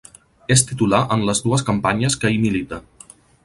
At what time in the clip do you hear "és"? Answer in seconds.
0.55-0.63